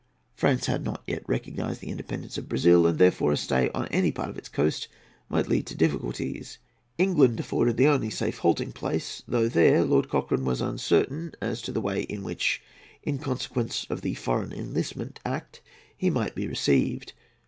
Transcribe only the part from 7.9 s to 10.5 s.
safe halting place, though there Lord Cochrane